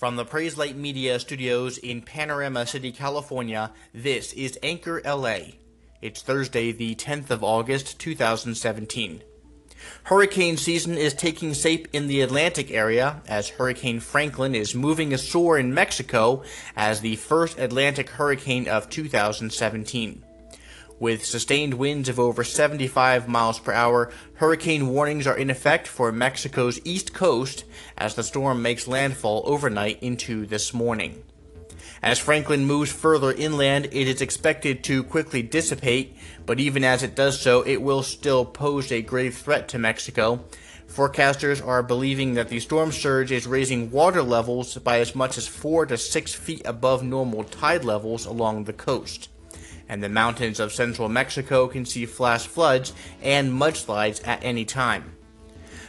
From 0.00 0.16
the 0.16 0.24
Praise 0.24 0.56
Light 0.56 0.78
Media 0.78 1.20
studios 1.20 1.76
in 1.76 2.00
Panorama 2.00 2.64
City, 2.64 2.90
California, 2.90 3.70
this 3.92 4.32
is 4.32 4.58
Anchor 4.62 5.02
LA. 5.04 5.40
It's 6.00 6.22
Thursday, 6.22 6.72
the 6.72 6.94
10th 6.94 7.28
of 7.28 7.44
August, 7.44 7.98
2017. 7.98 9.22
Hurricane 10.04 10.56
season 10.56 10.96
is 10.96 11.12
taking 11.12 11.52
shape 11.52 11.86
in 11.92 12.06
the 12.06 12.22
Atlantic 12.22 12.70
area 12.70 13.20
as 13.28 13.50
Hurricane 13.50 14.00
Franklin 14.00 14.54
is 14.54 14.74
moving 14.74 15.12
ashore 15.12 15.58
in 15.58 15.74
Mexico 15.74 16.44
as 16.74 17.02
the 17.02 17.16
first 17.16 17.58
Atlantic 17.58 18.08
hurricane 18.08 18.68
of 18.68 18.88
2017. 18.88 20.24
With 21.00 21.24
sustained 21.24 21.72
winds 21.72 22.10
of 22.10 22.20
over 22.20 22.44
75 22.44 23.26
miles 23.26 23.58
per 23.58 23.72
hour, 23.72 24.12
hurricane 24.34 24.88
warnings 24.88 25.26
are 25.26 25.36
in 25.36 25.48
effect 25.48 25.88
for 25.88 26.12
Mexico's 26.12 26.78
east 26.84 27.14
coast 27.14 27.64
as 27.96 28.14
the 28.14 28.22
storm 28.22 28.60
makes 28.60 28.86
landfall 28.86 29.42
overnight 29.46 30.02
into 30.02 30.44
this 30.44 30.74
morning. 30.74 31.24
As 32.02 32.18
Franklin 32.18 32.66
moves 32.66 32.92
further 32.92 33.32
inland, 33.32 33.86
it 33.86 34.08
is 34.08 34.20
expected 34.20 34.84
to 34.84 35.02
quickly 35.02 35.40
dissipate, 35.40 36.18
but 36.44 36.60
even 36.60 36.84
as 36.84 37.02
it 37.02 37.14
does 37.14 37.40
so, 37.40 37.62
it 37.62 37.80
will 37.80 38.02
still 38.02 38.44
pose 38.44 38.92
a 38.92 39.00
grave 39.00 39.38
threat 39.38 39.68
to 39.68 39.78
Mexico. 39.78 40.44
Forecasters 40.86 41.66
are 41.66 41.82
believing 41.82 42.34
that 42.34 42.50
the 42.50 42.60
storm 42.60 42.92
surge 42.92 43.32
is 43.32 43.46
raising 43.46 43.90
water 43.90 44.22
levels 44.22 44.76
by 44.76 45.00
as 45.00 45.14
much 45.14 45.38
as 45.38 45.46
4 45.48 45.86
to 45.86 45.96
6 45.96 46.34
feet 46.34 46.60
above 46.66 47.02
normal 47.02 47.44
tide 47.44 47.86
levels 47.86 48.26
along 48.26 48.64
the 48.64 48.74
coast 48.74 49.30
and 49.90 50.04
the 50.04 50.08
mountains 50.08 50.60
of 50.60 50.72
central 50.72 51.08
Mexico 51.08 51.66
can 51.66 51.84
see 51.84 52.06
flash 52.06 52.46
floods 52.46 52.92
and 53.20 53.52
mudslides 53.52 54.24
at 54.26 54.42
any 54.44 54.64
time. 54.64 55.16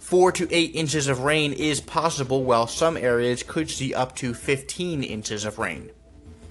4 0.00 0.32
to 0.32 0.48
8 0.50 0.74
inches 0.74 1.06
of 1.06 1.20
rain 1.20 1.52
is 1.52 1.80
possible, 1.80 2.42
while 2.42 2.66
some 2.66 2.96
areas 2.96 3.44
could 3.44 3.70
see 3.70 3.94
up 3.94 4.16
to 4.16 4.34
15 4.34 5.04
inches 5.04 5.44
of 5.44 5.60
rain. 5.60 5.90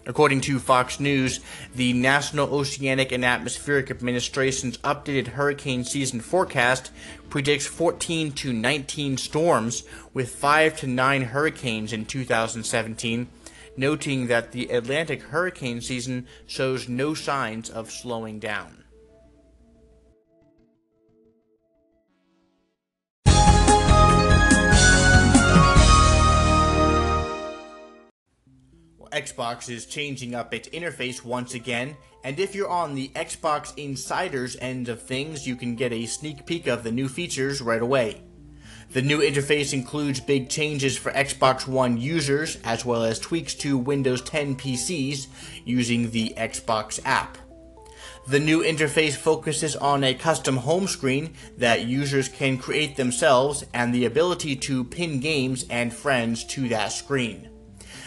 According 0.05 0.39
to 0.41 0.57
Fox 0.57 1.01
News, 1.01 1.41
the 1.75 1.91
National 1.91 2.53
Oceanic 2.53 3.11
and 3.11 3.25
Atmospheric 3.25 3.91
Administration's 3.91 4.77
updated 4.79 5.27
hurricane 5.27 5.83
season 5.83 6.21
forecast 6.21 6.91
predicts 7.29 7.67
14 7.67 8.31
to 8.31 8.53
19 8.53 9.17
storms 9.17 9.83
with 10.13 10.33
5 10.33 10.77
to 10.77 10.87
9 10.87 11.21
hurricanes 11.23 11.91
in 11.91 12.05
2017 12.05 13.27
noting 13.75 14.27
that 14.27 14.51
the 14.51 14.67
Atlantic 14.69 15.21
hurricane 15.23 15.81
season 15.81 16.27
shows 16.45 16.87
no 16.87 17.13
signs 17.13 17.69
of 17.69 17.91
slowing 17.91 18.39
down. 18.39 18.83
Xbox 29.13 29.69
is 29.69 29.85
changing 29.85 30.33
up 30.33 30.53
its 30.53 30.67
interface 30.69 31.23
once 31.23 31.53
again, 31.53 31.95
and 32.23 32.39
if 32.39 32.55
you're 32.55 32.69
on 32.69 32.95
the 32.95 33.09
Xbox 33.09 33.71
Insiders 33.77 34.57
end 34.59 34.89
of 34.89 35.01
things, 35.01 35.47
you 35.47 35.55
can 35.55 35.75
get 35.75 35.93
a 35.93 36.05
sneak 36.07 36.45
peek 36.45 36.67
of 36.67 36.83
the 36.83 36.91
new 36.91 37.07
features 37.07 37.61
right 37.61 37.81
away. 37.81 38.23
The 38.93 39.01
new 39.01 39.21
interface 39.21 39.73
includes 39.73 40.19
big 40.19 40.49
changes 40.49 40.95
for 40.95 41.11
Xbox 41.13 41.67
One 41.67 41.97
users, 41.97 42.59
as 42.63 42.85
well 42.85 43.03
as 43.03 43.17
tweaks 43.17 43.55
to 43.55 43.75
Windows 43.75 44.21
10 44.21 44.55
PCs 44.55 45.25
using 45.65 46.11
the 46.11 46.35
Xbox 46.37 46.99
app. 47.03 47.39
The 48.27 48.39
new 48.39 48.61
interface 48.61 49.15
focuses 49.15 49.75
on 49.75 50.03
a 50.03 50.13
custom 50.13 50.57
home 50.57 50.85
screen 50.85 51.33
that 51.57 51.85
users 51.85 52.29
can 52.29 52.59
create 52.59 52.95
themselves 52.95 53.65
and 53.73 53.91
the 53.91 54.05
ability 54.05 54.55
to 54.57 54.83
pin 54.83 55.19
games 55.19 55.65
and 55.71 55.91
friends 55.91 56.43
to 56.45 56.69
that 56.69 56.91
screen. 56.91 57.49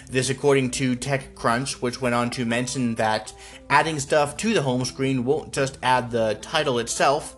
This 0.09 0.31
according 0.31 0.71
to 0.72 0.94
TechCrunch, 0.94 1.83
which 1.83 2.00
went 2.00 2.15
on 2.15 2.31
to 2.31 2.44
mention 2.44 2.94
that 2.94 3.33
adding 3.69 3.99
stuff 3.99 4.37
to 4.37 4.55
the 4.55 4.62
home 4.62 4.84
screen 4.84 5.25
won't 5.25 5.53
just 5.53 5.78
add 5.83 6.12
the 6.12 6.39
title 6.41 6.78
itself, 6.78 7.37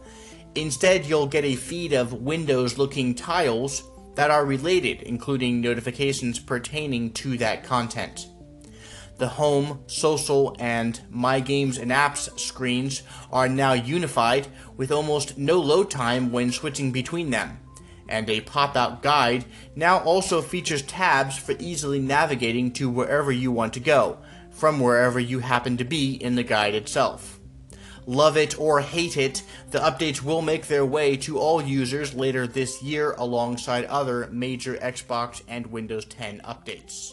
Instead, 0.54 1.06
you'll 1.06 1.26
get 1.26 1.44
a 1.44 1.54
feed 1.54 1.92
of 1.92 2.12
Windows 2.12 2.78
looking 2.78 3.14
tiles 3.14 3.82
that 4.14 4.30
are 4.30 4.44
related, 4.44 5.02
including 5.02 5.60
notifications 5.60 6.38
pertaining 6.38 7.12
to 7.12 7.38
that 7.38 7.62
content. 7.62 8.26
The 9.18 9.28
Home, 9.28 9.82
Social, 9.86 10.56
and 10.58 11.00
My 11.10 11.40
Games 11.40 11.76
and 11.76 11.90
Apps 11.90 12.38
screens 12.38 13.02
are 13.32 13.48
now 13.48 13.72
unified 13.72 14.46
with 14.76 14.92
almost 14.92 15.36
no 15.36 15.60
load 15.60 15.90
time 15.90 16.30
when 16.30 16.52
switching 16.52 16.92
between 16.92 17.30
them. 17.30 17.58
And 18.08 18.30
a 18.30 18.40
pop 18.40 18.76
out 18.76 19.02
guide 19.02 19.44
now 19.76 19.98
also 19.98 20.40
features 20.40 20.82
tabs 20.82 21.36
for 21.36 21.54
easily 21.58 21.98
navigating 21.98 22.72
to 22.74 22.88
wherever 22.88 23.30
you 23.30 23.52
want 23.52 23.74
to 23.74 23.80
go, 23.80 24.18
from 24.50 24.80
wherever 24.80 25.20
you 25.20 25.40
happen 25.40 25.76
to 25.76 25.84
be 25.84 26.14
in 26.14 26.36
the 26.36 26.44
guide 26.44 26.74
itself. 26.74 27.37
Love 28.08 28.38
it 28.38 28.58
or 28.58 28.80
hate 28.80 29.18
it, 29.18 29.42
the 29.70 29.78
updates 29.78 30.22
will 30.22 30.40
make 30.40 30.66
their 30.66 30.86
way 30.86 31.14
to 31.14 31.38
all 31.38 31.62
users 31.62 32.14
later 32.14 32.46
this 32.46 32.82
year 32.82 33.12
alongside 33.18 33.84
other 33.84 34.26
major 34.32 34.78
Xbox 34.78 35.42
and 35.46 35.66
Windows 35.66 36.06
10 36.06 36.40
updates. 36.40 37.12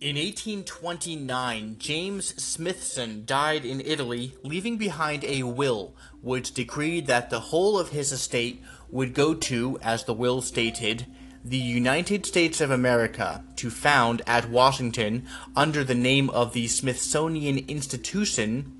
In 0.00 0.16
1829, 0.16 1.76
James 1.78 2.42
Smithson 2.42 3.26
died 3.26 3.66
in 3.66 3.82
Italy, 3.82 4.34
leaving 4.42 4.78
behind 4.78 5.22
a 5.22 5.42
will 5.42 5.94
which 6.22 6.54
decreed 6.54 7.06
that 7.08 7.28
the 7.28 7.40
whole 7.40 7.78
of 7.78 7.90
his 7.90 8.10
estate 8.10 8.62
would 8.88 9.12
go 9.12 9.34
to, 9.34 9.78
as 9.82 10.04
the 10.04 10.14
will 10.14 10.40
stated, 10.40 11.06
the 11.44 11.58
United 11.58 12.24
States 12.24 12.62
of 12.62 12.70
America 12.70 13.44
to 13.56 13.68
found 13.68 14.22
at 14.26 14.48
Washington 14.48 15.26
under 15.54 15.84
the 15.84 15.94
name 15.94 16.30
of 16.30 16.54
the 16.54 16.66
Smithsonian 16.66 17.58
Institution 17.68 18.72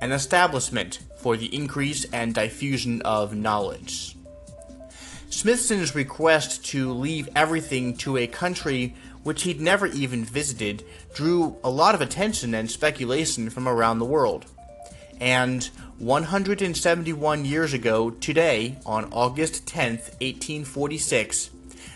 an 0.00 0.12
establishment 0.12 1.00
for 1.18 1.36
the 1.36 1.54
increase 1.54 2.06
and 2.14 2.34
diffusion 2.34 3.02
of 3.02 3.34
knowledge. 3.34 4.16
Smithson's 5.28 5.94
request 5.94 6.64
to 6.64 6.90
leave 6.90 7.28
everything 7.36 7.94
to 7.98 8.16
a 8.16 8.26
country 8.26 8.94
which 9.22 9.42
he'd 9.42 9.60
never 9.60 9.86
even 9.86 10.24
visited 10.24 10.84
drew 11.12 11.56
a 11.62 11.68
lot 11.68 11.94
of 11.94 12.00
attention 12.00 12.54
and 12.54 12.70
speculation 12.70 13.50
from 13.50 13.68
around 13.68 13.98
the 13.98 14.04
world. 14.06 14.46
And 15.20 15.64
171 15.98 17.44
years 17.44 17.72
ago, 17.74 18.10
today, 18.10 18.78
on 18.86 19.12
August 19.12 19.66
10th, 19.66 20.12
1846, 20.20 21.50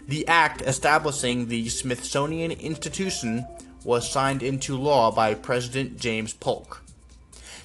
the 0.07 0.27
act 0.27 0.63
establishing 0.63 1.47
the 1.47 1.69
Smithsonian 1.69 2.51
Institution 2.53 3.47
was 3.85 4.11
signed 4.11 4.43
into 4.43 4.77
law 4.77 5.11
by 5.11 5.35
President 5.35 5.99
James 5.99 6.33
Polk. 6.33 6.83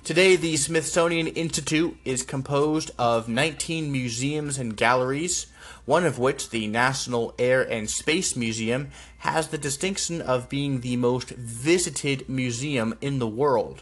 Today, 0.04 0.36
the 0.36 0.56
Smithsonian 0.56 1.28
Institute 1.28 1.98
is 2.06 2.22
composed 2.22 2.92
of 3.00 3.28
19 3.28 3.92
museums 3.92 4.60
and 4.60 4.78
galleries, 4.78 5.48
one 5.86 6.06
of 6.06 6.20
which, 6.20 6.52
the 6.52 6.68
National 6.68 7.34
Air 7.40 7.64
and 7.64 7.90
Space 7.90 8.36
Museum, 8.36 8.90
has 9.20 9.48
the 9.48 9.58
distinction 9.58 10.22
of 10.22 10.48
being 10.48 10.82
the 10.82 10.96
most 10.96 11.30
visited 11.30 12.30
museum 12.30 12.96
in 13.02 13.18
the 13.18 13.28
world. 13.28 13.82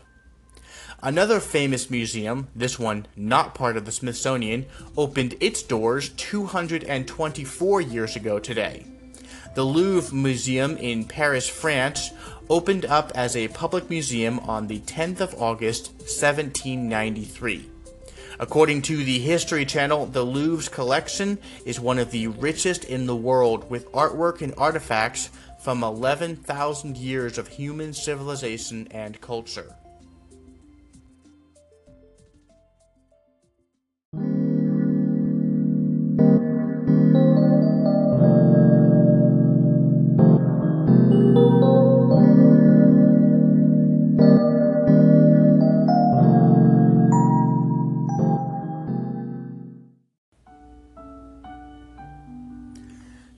Another 1.05 1.41
famous 1.41 1.89
museum, 1.89 2.47
this 2.55 2.79
one 2.79 3.05
not 3.17 3.53
part 3.53 3.75
of 3.75 3.83
the 3.83 3.91
Smithsonian, 3.91 4.65
opened 4.95 5.35
its 5.41 5.61
doors 5.61 6.07
224 6.15 7.81
years 7.81 8.15
ago 8.15 8.39
today. 8.39 8.85
The 9.53 9.65
Louvre 9.65 10.15
Museum 10.15 10.77
in 10.77 11.03
Paris, 11.03 11.49
France, 11.49 12.11
opened 12.49 12.85
up 12.85 13.11
as 13.15 13.35
a 13.35 13.49
public 13.49 13.89
museum 13.89 14.39
on 14.39 14.67
the 14.67 14.79
10th 14.79 15.19
of 15.19 15.41
August, 15.41 15.91
1793. 15.97 17.69
According 18.39 18.81
to 18.83 19.03
the 19.03 19.19
History 19.19 19.65
Channel, 19.65 20.05
the 20.05 20.23
Louvre's 20.23 20.69
collection 20.69 21.37
is 21.65 21.81
one 21.81 21.99
of 21.99 22.11
the 22.11 22.27
richest 22.27 22.85
in 22.85 23.07
the 23.07 23.15
world, 23.15 23.69
with 23.69 23.91
artwork 23.91 24.41
and 24.41 24.53
artifacts 24.57 25.29
from 25.59 25.83
11,000 25.83 26.95
years 26.95 27.37
of 27.37 27.49
human 27.49 27.91
civilization 27.91 28.87
and 28.91 29.19
culture. 29.19 29.75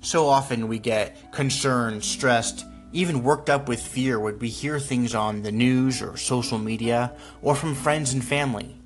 So 0.05 0.27
often 0.27 0.67
we 0.67 0.77
get 0.77 1.31
concerned, 1.31 2.03
stressed, 2.03 2.63
even 2.93 3.23
worked 3.23 3.49
up 3.49 3.67
with 3.67 3.81
fear 3.81 4.19
when 4.19 4.37
we 4.37 4.49
hear 4.49 4.79
things 4.79 5.15
on 5.15 5.41
the 5.41 5.51
news 5.51 5.99
or 5.99 6.15
social 6.15 6.59
media 6.59 7.13
or 7.41 7.55
from 7.55 7.73
friends 7.73 8.13
and 8.13 8.23
family. 8.23 8.79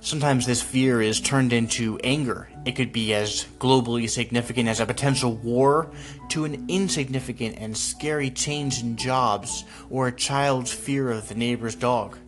Sometimes 0.00 0.44
this 0.44 0.60
fear 0.60 1.00
is 1.00 1.18
turned 1.18 1.54
into 1.54 1.98
anger. 2.04 2.50
It 2.66 2.72
could 2.72 2.92
be 2.92 3.14
as 3.14 3.46
globally 3.58 4.06
significant 4.06 4.68
as 4.68 4.80
a 4.80 4.86
potential 4.86 5.34
war 5.34 5.90
to 6.28 6.44
an 6.44 6.66
insignificant 6.68 7.56
and 7.56 7.74
scary 7.74 8.30
change 8.30 8.82
in 8.82 8.98
jobs 8.98 9.64
or 9.88 10.08
a 10.08 10.12
child's 10.12 10.70
fear 10.70 11.10
of 11.10 11.30
the 11.30 11.36
neighbor's 11.36 11.74
dog. 11.74 12.18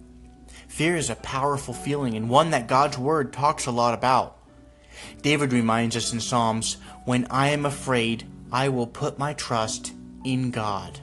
Fear 0.68 0.96
is 0.96 1.10
a 1.10 1.16
powerful 1.16 1.74
feeling 1.74 2.14
and 2.14 2.30
one 2.30 2.52
that 2.52 2.66
God's 2.66 2.96
Word 2.96 3.34
talks 3.34 3.66
a 3.66 3.70
lot 3.70 3.92
about. 3.92 4.39
David 5.22 5.52
reminds 5.52 5.96
us 5.96 6.12
in 6.12 6.20
Psalms, 6.20 6.76
When 7.04 7.26
I 7.30 7.48
am 7.48 7.66
afraid, 7.66 8.24
I 8.52 8.68
will 8.68 8.86
put 8.86 9.18
my 9.18 9.34
trust 9.34 9.92
in 10.24 10.50
God. 10.50 11.00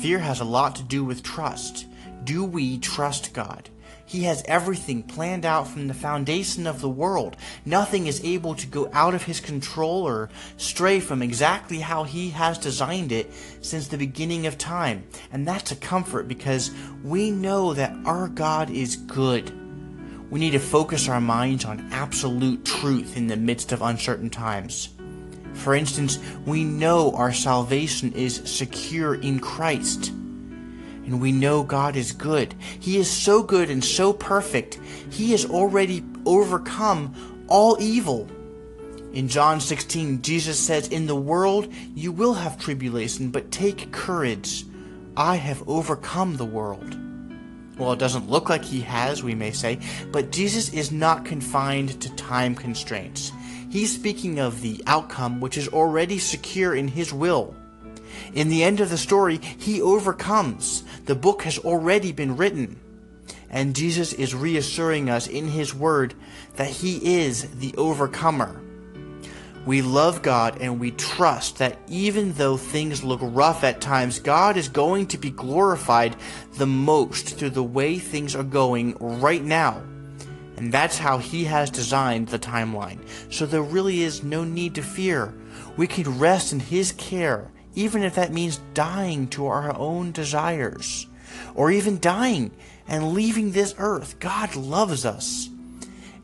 Fear 0.00 0.18
has 0.20 0.40
a 0.40 0.44
lot 0.44 0.76
to 0.76 0.82
do 0.82 1.04
with 1.04 1.22
trust. 1.22 1.86
Do 2.24 2.44
we 2.44 2.78
trust 2.78 3.32
God? 3.32 3.68
He 4.12 4.24
has 4.24 4.44
everything 4.46 5.04
planned 5.04 5.46
out 5.46 5.66
from 5.66 5.88
the 5.88 5.94
foundation 5.94 6.66
of 6.66 6.82
the 6.82 6.88
world. 6.88 7.34
Nothing 7.64 8.06
is 8.06 8.22
able 8.22 8.54
to 8.56 8.66
go 8.66 8.90
out 8.92 9.14
of 9.14 9.22
his 9.22 9.40
control 9.40 10.06
or 10.06 10.28
stray 10.58 11.00
from 11.00 11.22
exactly 11.22 11.78
how 11.78 12.04
he 12.04 12.28
has 12.30 12.58
designed 12.58 13.10
it 13.10 13.32
since 13.62 13.88
the 13.88 13.96
beginning 13.96 14.46
of 14.46 14.58
time. 14.58 15.04
And 15.32 15.48
that's 15.48 15.72
a 15.72 15.76
comfort 15.76 16.28
because 16.28 16.72
we 17.02 17.30
know 17.30 17.72
that 17.72 17.96
our 18.04 18.28
God 18.28 18.68
is 18.68 18.96
good. 18.96 19.61
We 20.32 20.40
need 20.40 20.52
to 20.52 20.58
focus 20.60 21.10
our 21.10 21.20
minds 21.20 21.66
on 21.66 21.90
absolute 21.92 22.64
truth 22.64 23.18
in 23.18 23.26
the 23.26 23.36
midst 23.36 23.70
of 23.70 23.82
uncertain 23.82 24.30
times. 24.30 24.88
For 25.52 25.74
instance, 25.74 26.18
we 26.46 26.64
know 26.64 27.12
our 27.12 27.34
salvation 27.34 28.14
is 28.14 28.36
secure 28.46 29.14
in 29.14 29.40
Christ 29.40 30.08
and 30.08 31.20
we 31.20 31.32
know 31.32 31.62
God 31.62 31.96
is 31.96 32.12
good. 32.12 32.54
He 32.80 32.96
is 32.96 33.10
so 33.10 33.42
good 33.42 33.68
and 33.68 33.84
so 33.84 34.14
perfect. 34.14 34.80
He 35.10 35.32
has 35.32 35.44
already 35.44 36.02
overcome 36.24 37.44
all 37.46 37.76
evil. 37.78 38.26
In 39.12 39.28
John 39.28 39.60
16, 39.60 40.22
Jesus 40.22 40.58
says, 40.58 40.88
In 40.88 41.06
the 41.06 41.14
world 41.14 41.70
you 41.94 42.10
will 42.10 42.32
have 42.32 42.58
tribulation, 42.58 43.28
but 43.28 43.50
take 43.50 43.92
courage. 43.92 44.64
I 45.14 45.36
have 45.36 45.68
overcome 45.68 46.38
the 46.38 46.46
world. 46.46 46.96
Well, 47.78 47.92
it 47.92 47.98
doesn't 47.98 48.28
look 48.28 48.48
like 48.48 48.64
he 48.64 48.82
has, 48.82 49.22
we 49.22 49.34
may 49.34 49.50
say, 49.50 49.78
but 50.12 50.30
Jesus 50.30 50.72
is 50.72 50.92
not 50.92 51.24
confined 51.24 52.00
to 52.02 52.14
time 52.16 52.54
constraints. 52.54 53.32
He's 53.70 53.94
speaking 53.94 54.38
of 54.38 54.60
the 54.60 54.82
outcome 54.86 55.40
which 55.40 55.56
is 55.56 55.68
already 55.68 56.18
secure 56.18 56.74
in 56.74 56.88
his 56.88 57.12
will. 57.12 57.54
In 58.34 58.48
the 58.50 58.62
end 58.62 58.80
of 58.80 58.90
the 58.90 58.98
story, 58.98 59.38
he 59.38 59.80
overcomes. 59.80 60.84
The 61.06 61.14
book 61.14 61.42
has 61.42 61.58
already 61.58 62.12
been 62.12 62.36
written. 62.36 62.78
And 63.48 63.76
Jesus 63.76 64.12
is 64.14 64.34
reassuring 64.34 65.10
us 65.10 65.26
in 65.26 65.48
his 65.48 65.74
word 65.74 66.14
that 66.56 66.70
he 66.70 67.20
is 67.20 67.48
the 67.56 67.74
overcomer. 67.76 68.61
We 69.64 69.82
love 69.82 70.22
God 70.22 70.58
and 70.60 70.80
we 70.80 70.90
trust 70.92 71.58
that 71.58 71.78
even 71.88 72.32
though 72.32 72.56
things 72.56 73.04
look 73.04 73.20
rough 73.22 73.62
at 73.62 73.80
times, 73.80 74.18
God 74.18 74.56
is 74.56 74.68
going 74.68 75.06
to 75.08 75.18
be 75.18 75.30
glorified 75.30 76.16
the 76.54 76.66
most 76.66 77.38
through 77.38 77.50
the 77.50 77.62
way 77.62 77.98
things 77.98 78.34
are 78.34 78.42
going 78.42 78.96
right 78.98 79.42
now. 79.42 79.82
And 80.56 80.72
that's 80.72 80.98
how 80.98 81.18
He 81.18 81.44
has 81.44 81.70
designed 81.70 82.28
the 82.28 82.38
timeline. 82.38 82.98
So 83.30 83.46
there 83.46 83.62
really 83.62 84.02
is 84.02 84.22
no 84.22 84.44
need 84.44 84.74
to 84.74 84.82
fear. 84.82 85.32
We 85.76 85.86
can 85.86 86.18
rest 86.18 86.52
in 86.52 86.60
His 86.60 86.92
care 86.92 87.52
even 87.74 88.02
if 88.02 88.14
that 88.14 88.32
means 88.32 88.60
dying 88.74 89.28
to 89.28 89.46
our 89.46 89.76
own 89.76 90.12
desires, 90.12 91.06
or 91.54 91.70
even 91.70 91.98
dying 92.00 92.50
and 92.86 93.12
leaving 93.12 93.52
this 93.52 93.74
earth. 93.78 94.18
God 94.18 94.54
loves 94.56 95.04
us. 95.04 95.48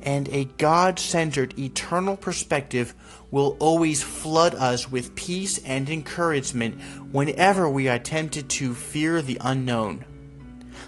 And 0.03 0.29
a 0.29 0.45
God 0.45 0.99
centered 0.99 1.59
eternal 1.59 2.17
perspective 2.17 2.95
will 3.31 3.57
always 3.61 4.03
flood 4.03 4.55
us 4.55 4.91
with 4.91 5.15
peace 5.15 5.59
and 5.65 5.89
encouragement 5.89 6.81
whenever 7.13 7.69
we 7.69 7.89
are 7.89 7.99
tempted 7.99 8.49
to 8.49 8.75
fear 8.75 9.21
the 9.21 9.39
unknown. 9.41 10.05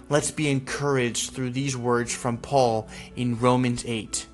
Let's 0.09 0.31
be 0.31 0.51
encouraged 0.51 1.33
through 1.33 1.51
these 1.51 1.77
words 1.77 2.15
from 2.15 2.39
Paul 2.39 2.89
in 3.17 3.39
Romans 3.39 3.85
8. 3.87 4.27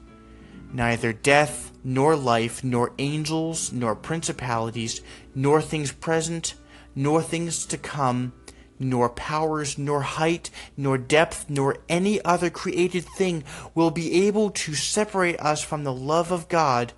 Neither 0.72 1.12
death, 1.12 1.72
nor 1.84 2.16
life, 2.16 2.64
nor 2.64 2.92
angels, 2.98 3.72
nor 3.72 3.94
principalities, 3.94 5.00
nor 5.34 5.60
things 5.60 5.92
present, 5.92 6.54
nor 6.94 7.22
things 7.22 7.66
to 7.66 7.78
come, 7.78 8.32
nor 8.78 9.08
powers, 9.08 9.78
nor 9.78 10.02
height, 10.02 10.50
nor 10.76 10.98
depth, 10.98 11.48
nor 11.48 11.78
any 11.88 12.22
other 12.24 12.50
created 12.50 13.04
thing 13.16 13.44
will 13.74 13.90
be 13.90 14.26
able 14.26 14.50
to 14.50 14.74
separate 14.74 15.38
us 15.40 15.62
from 15.62 15.84
the 15.84 15.92
love 15.92 16.30
of 16.30 16.48
God 16.48 16.92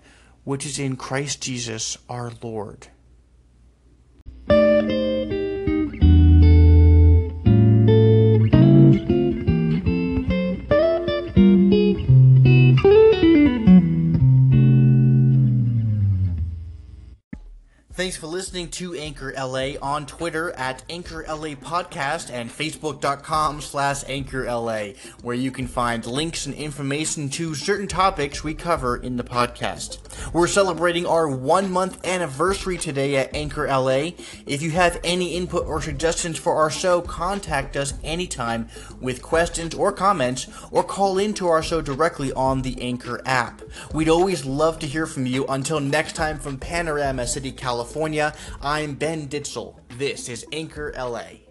which 0.48 0.64
is 0.64 0.78
in 0.78 0.96
Christ 0.96 1.42
Jesus 1.42 1.98
our 2.08 2.32
Lord. 2.42 2.88
Thanks 18.08 18.16
for 18.16 18.26
listening 18.26 18.70
to 18.70 18.94
Anchor 18.94 19.34
LA 19.36 19.72
on 19.82 20.06
Twitter 20.06 20.50
at 20.52 20.82
Anchor 20.88 21.26
LA 21.28 21.48
Podcast 21.56 22.30
and 22.30 22.48
Facebook.com 22.48 23.60
slash 23.60 24.02
Anchor 24.08 24.50
LA, 24.50 24.92
where 25.20 25.36
you 25.36 25.50
can 25.50 25.66
find 25.66 26.06
links 26.06 26.46
and 26.46 26.54
information 26.54 27.28
to 27.28 27.54
certain 27.54 27.86
topics 27.86 28.42
we 28.42 28.54
cover 28.54 28.96
in 28.96 29.18
the 29.18 29.24
podcast. 29.24 29.98
We're 30.32 30.46
celebrating 30.46 31.04
our 31.04 31.28
one 31.28 31.70
month 31.70 32.02
anniversary 32.06 32.78
today 32.78 33.16
at 33.16 33.36
Anchor 33.36 33.66
LA. 33.66 34.12
If 34.46 34.62
you 34.62 34.70
have 34.70 34.98
any 35.04 35.34
input 35.34 35.66
or 35.66 35.82
suggestions 35.82 36.38
for 36.38 36.54
our 36.54 36.70
show, 36.70 37.02
contact 37.02 37.76
us 37.76 37.92
anytime 38.02 38.70
with 39.02 39.20
questions 39.20 39.74
or 39.74 39.92
comments, 39.92 40.48
or 40.70 40.82
call 40.82 41.18
into 41.18 41.46
our 41.46 41.62
show 41.62 41.82
directly 41.82 42.32
on 42.32 42.62
the 42.62 42.80
Anchor 42.80 43.20
app. 43.26 43.60
We'd 43.92 44.08
always 44.08 44.46
love 44.46 44.78
to 44.78 44.86
hear 44.86 45.04
from 45.04 45.26
you. 45.26 45.44
Until 45.46 45.78
next 45.78 46.16
time 46.16 46.38
from 46.38 46.56
Panorama 46.56 47.26
City, 47.26 47.52
California. 47.52 47.97
California. 47.98 48.32
I'm 48.62 48.94
Ben 48.94 49.28
Ditzel. 49.28 49.74
This 49.98 50.28
is 50.28 50.46
Anchor 50.52 50.94
LA. 50.96 51.47